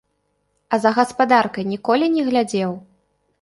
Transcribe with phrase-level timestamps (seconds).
[0.73, 2.75] А за гаспадаркай ніколі не глядзеў?